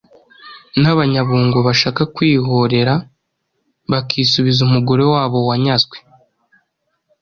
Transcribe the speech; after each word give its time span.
Nabanyabungo, 0.81 1.57
bashaka 1.67 2.01
kwihorera 2.15 2.93
bakisubiza 3.91 4.59
umugore 4.67 5.03
wabo 5.13 5.37
wanyazwe. 5.47 5.97